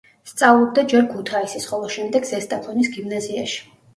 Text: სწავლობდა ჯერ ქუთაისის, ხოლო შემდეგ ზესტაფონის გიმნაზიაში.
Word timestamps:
სწავლობდა 0.29 0.83
ჯერ 0.93 1.03
ქუთაისის, 1.09 1.67
ხოლო 1.73 1.91
შემდეგ 1.97 2.27
ზესტაფონის 2.31 2.89
გიმნაზიაში. 2.97 3.63